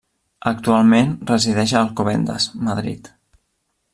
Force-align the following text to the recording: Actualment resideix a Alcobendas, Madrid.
Actualment 0.51 1.11
resideix 1.33 1.75
a 1.77 1.83
Alcobendas, 1.83 2.49
Madrid. 2.71 3.13